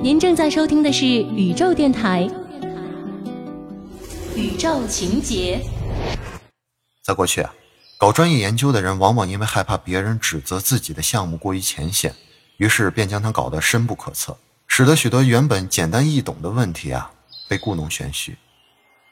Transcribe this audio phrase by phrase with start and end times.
[0.00, 2.22] 您正在收听的是宇宙电台。
[4.36, 5.60] 宇宙情节。
[7.02, 7.52] 在过去啊，
[7.98, 12.14] 搞专业研究的人往往因为害怕别人指责自己的项目过于浅显，
[12.58, 14.38] 于是便将它搞得深不可测，
[14.68, 17.10] 使得许多原本简单易懂的问题啊
[17.48, 18.38] 被故弄玄虚。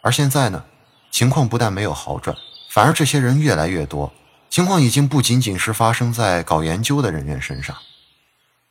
[0.03, 0.65] 而现在呢，
[1.11, 2.37] 情况不但没有好转，
[2.71, 4.13] 反而这些人越来越多。
[4.49, 7.75] 情况已经不仅仅是发生在搞研究的人员身上，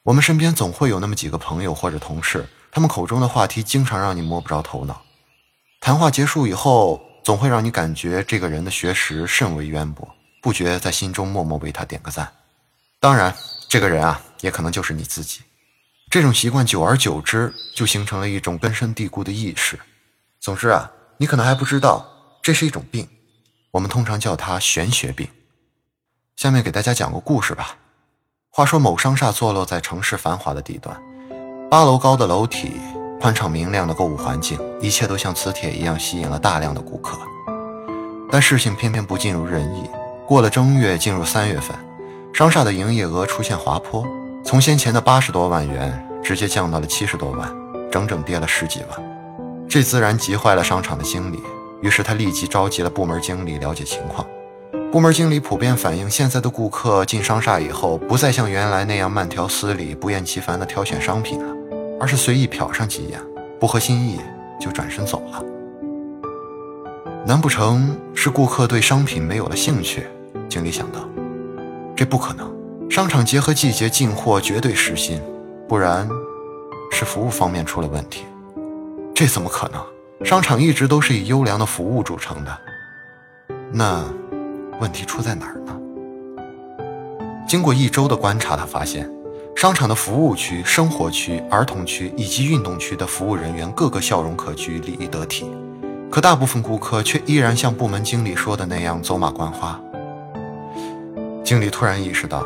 [0.06, 5.02] 我们身边总会有那么几个朋友或者同事，他们口中的话题经常让你摸不着头脑。
[5.82, 10.08] 谈话结束以后，总会让你感觉这个人的学识甚为渊博，
[10.44, 12.32] 不觉在心中默默为他点个赞。
[13.00, 13.36] 当然，
[13.68, 15.42] 这个人啊，也可能就是你自己。
[16.12, 19.80] 这种习惯久而久之，就形成了一种根深蒂固的意识。
[20.40, 22.06] 总之啊，你可能还不知道，
[22.44, 23.10] 这是一种病，
[23.72, 25.28] 我们通常叫它玄学病。
[26.36, 27.80] 下面给大家讲个故事吧。
[28.58, 30.96] 话说某商厦坐落在城市繁华的地段，
[31.70, 32.72] 八楼高的楼体，
[33.20, 37.18] 宽敞明亮的购物环境，一切都像磁铁一样吸引了大量的顾客。
[38.32, 39.84] 但事情偏偏不尽如人意。
[40.26, 41.76] 过了正月，进入三月份，
[42.34, 44.08] 商厦的营业额出现滑坡，
[44.46, 47.54] 从先前的八十多万元直接降到了七十多万，
[47.92, 49.68] 整整跌了十几万。
[49.68, 51.44] 这自然急坏了商场的经理，
[51.82, 54.26] 于是他立即召集了部门经理了解情况。
[54.96, 61.54] 部门经理普遍反映，现在的顾客进商厦以后，不再像原来那样慢条斯理、不厌其烦地挑选商品了，
[62.00, 63.20] 而是随意瞟上几眼，
[63.60, 64.22] 不合心意
[64.58, 65.44] 就转身走了。
[67.26, 70.08] 难不成是顾客对商品没有了兴趣？
[70.48, 71.00] 经理想到，
[71.94, 72.50] 这不可能。
[72.90, 75.22] 商场结合季节进货绝对实心，
[75.68, 76.08] 不然，
[76.90, 78.24] 是服务方面出了问题。
[79.14, 80.26] 这怎么可能？
[80.26, 82.58] 商场一直都是以优良的服务著称的。
[83.74, 84.02] 那？
[84.80, 85.78] 问题出在哪儿呢？
[87.48, 89.10] 经过一周的观察，他发现，
[89.56, 95.46] 商场的服务区、生活区、儿童区以及运动区的服务人员个个笑容可掬、礼仪得体，
[96.12, 99.80] 可大部分顾客却依然像部门经理说的那样走马观花。
[101.44, 102.44] 经理突然意识到，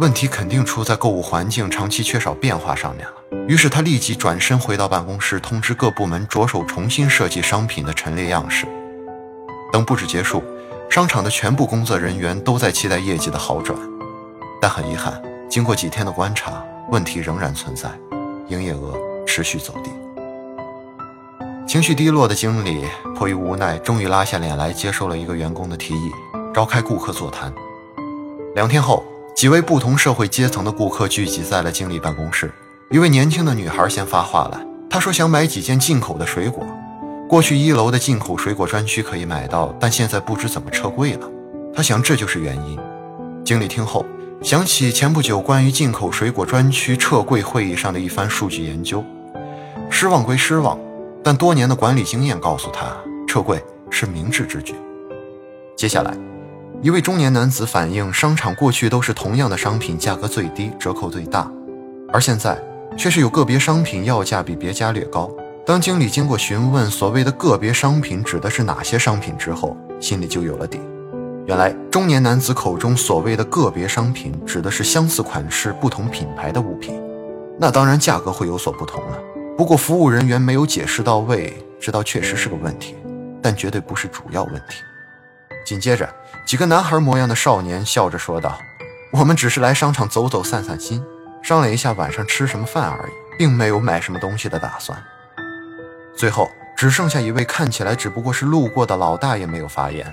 [0.00, 3.12] 问题肯定出在购物环境长期缺少变化上面了。
[3.48, 8.66] 于是他立即转身回到办公室，通知各部门着手重新设计商品的陈列样式。
[9.72, 10.42] 等布置结束。
[10.88, 13.78] 商场的全部工作人员都在期待业绩的好转，
[14.62, 17.90] 但很遗憾，经过几天的观察，问题仍然存在，
[18.48, 18.96] 营业额
[19.26, 19.90] 持续走低。
[21.66, 26.10] 情绪低落的经理迫于无奈，终于拉下脸来接受了一个员工的提议，
[26.54, 27.52] 召开顾客座谈。
[28.54, 29.04] 两天后，
[29.34, 32.50] 几位不同社会阶层的顾客聚集在了经理办公室。
[32.90, 36.64] 一位年轻的女孩先发话了，她说想买几件进口的水果。
[37.28, 41.28] 过去一楼的进口水果专区可以买到，但现在不知怎么撤柜了。
[41.74, 42.78] 他想这就是原因。
[43.44, 44.06] 经理听后
[44.42, 49.04] 想起前不久关于进口水果专区撤柜会议上的一番数据研究，
[49.90, 50.78] 失望归失望，
[51.24, 53.60] 但多年的管理经验告诉他，撤柜
[53.90, 54.76] 是明智之举。
[55.76, 56.16] 接下来，
[56.80, 61.50] 一位中年男子反映，商场过去都是同样的商品价格最低，折扣最大，
[62.12, 62.56] 而现在
[62.96, 65.28] 却是有个别商品要价比别家略高。
[65.66, 70.80] 当经理经过询问所谓的个别商品指的是哪些商品之后，心里就有了底。
[71.44, 77.02] 原来中年男子口中所谓的个别商品指的是相似款式、不同品牌的物品，
[77.58, 79.18] 那当然价格会有所不同了。
[79.58, 82.94] 不过服务人员没有解释到位，这倒确实是个问题，
[83.42, 84.76] 但绝对不是主要问题。
[85.66, 86.08] 紧接着，
[86.46, 88.56] 几个男孩模样的少年笑着说道
[89.10, 91.02] ：“我们只是来商场走走、散散心，
[91.42, 94.96] 商量一下晚上吃什么饭而已，并没有买什么东西的打算。”
[96.16, 100.10] 最后只剩下一位看起来只不过是路过的老大爷没有发言。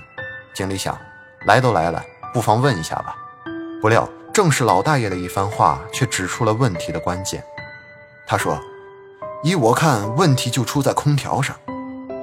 [0.53, 0.97] 经理想，
[1.45, 2.03] 来都来了，
[2.33, 3.15] 不妨问一下吧。
[3.81, 7.41] 不料正是老大爷的一番话，却指出了问题的关键。
[8.27, 8.59] 他说
[9.43, 11.55] ：“依我看，问题就出在空调上。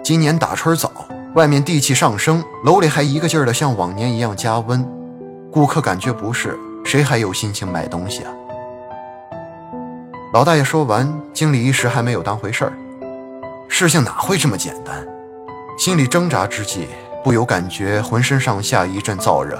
[0.05, 0.91] 今年打春早，
[1.35, 4.87] 外面地气上升，楼里还一个劲儿的像往年一样加温，
[5.51, 8.33] 顾客感觉不适，谁还有心情买东西啊？”
[10.33, 12.73] 老大爷说完，经理一时还没有当回事儿。
[13.73, 15.07] 事情哪会这么简单？
[15.79, 16.89] 心里挣扎之际，
[17.23, 19.59] 不由感觉浑身上下一阵燥热。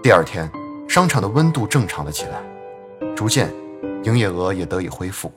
[0.00, 0.48] 第二天，
[0.88, 2.40] 商场的温度正常了起来，
[3.14, 3.52] 逐渐，
[4.04, 5.30] 营业额也得以恢复。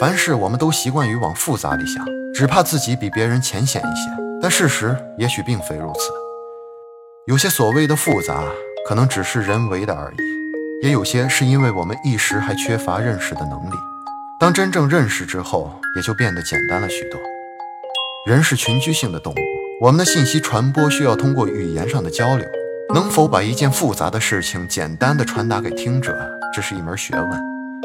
[0.00, 4.08] 凡事我们都习惯于往复杂里想，只怕自己比别人浅显一些。
[4.40, 6.12] 但事实也许并非如此，
[7.26, 8.44] 有些所谓的复杂，
[8.88, 10.41] 可能只是人为的而已。
[10.82, 13.74] 也有些是因为我们一时还缺乏认识的能力，
[14.40, 17.20] 当真正认识之后，也就变得简单了许多。
[18.26, 19.36] 人是群居性的动物，
[19.80, 22.44] 我们的信息传播需要通过语言上的交流，
[22.92, 26.18] 能否把一件复杂的事情简单的传达给听者，
[26.52, 27.30] 这是一门学问，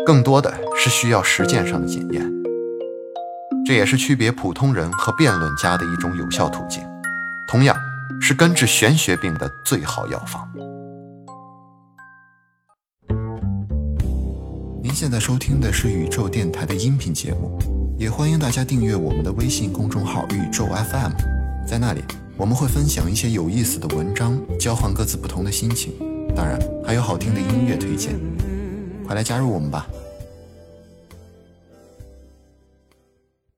[0.03, 2.27] 更多的是需要实践上的检验。
[3.63, 6.81] 这也是区别普通人和辩论家的一种有效途径，
[7.47, 7.77] 同样
[8.19, 10.49] 是根治玄学病的最好药方。
[14.87, 17.59] 您现在收听的是宇宙电台的音频节目，
[17.97, 21.11] 也欢迎大家订阅我们的微信公众号“宇宙 FM”。
[21.67, 22.01] 在那里，
[22.37, 25.91] 我们会分享一些有意思的文章，交换各自不同的心情，
[26.33, 28.17] 当然还有好听的音乐推荐。
[29.05, 29.85] 快来加入我们吧！